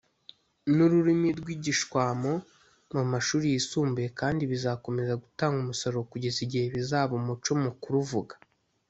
[0.73, 2.33] Ni ururimi rwigishwamo
[2.93, 8.33] mu mashuri yisumbuye kandi bizakomeza gutanga umusaruro kugeza igihe bizaba umuco mu kuruvuga.